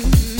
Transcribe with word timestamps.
to 0.00 0.39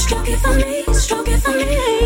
stroke 0.00 0.28
it 0.30 0.38
for 0.38 0.54
me, 0.54 0.82
stroke 0.94 1.28
it 1.28 1.42
for 1.42 1.50
me. 1.50 1.99